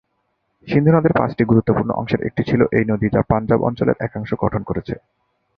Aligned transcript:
সিন্ধু 0.67 0.91
নদের 0.93 1.13
পাঁচটি 1.15 1.43
গুরুত্বপূর্ণ 1.45 1.89
অংশের 1.93 2.21
একটি 2.23 2.41
ছিল 2.49 2.61
এই 2.77 2.85
নদী 2.91 3.07
যা 3.09 3.21
পাঞ্জাব 3.31 3.59
অঞ্চলের 3.63 3.99
একাংশ 3.99 4.29
গঠন 4.43 4.61
করেছে। 4.69 4.93